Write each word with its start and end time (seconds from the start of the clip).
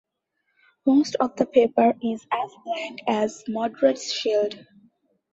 Most 0.83 1.13
of 1.19 1.35
the 1.35 1.45
paper 1.45 1.93
is 2.01 2.25
as 2.31 2.51
blank 2.65 3.01
as 3.05 3.43
Modred's 3.47 4.11
shield. 4.11 4.65